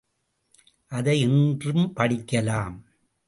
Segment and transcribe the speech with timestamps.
[0.87, 2.77] அதை இன்றும் படிக்கலாம்.